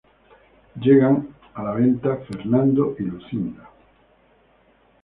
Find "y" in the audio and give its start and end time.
2.97-3.03